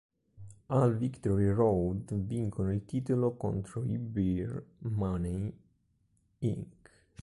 Al 0.69 0.97
Victory 0.97 1.51
Road 1.53 2.15
vincono 2.15 2.73
il 2.73 2.85
titolo 2.85 3.35
contro 3.37 3.83
i 3.83 3.99
Beer 3.99 4.65
Money, 4.79 5.53
Inc. 6.39 6.67